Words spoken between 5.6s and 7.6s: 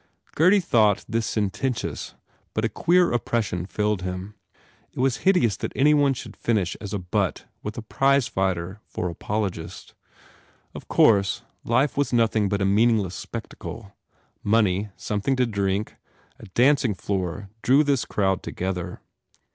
any one should finish as a butt